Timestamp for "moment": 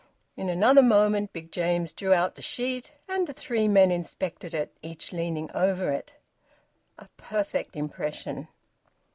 0.81-1.31